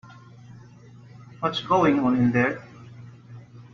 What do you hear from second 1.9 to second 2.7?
on in there?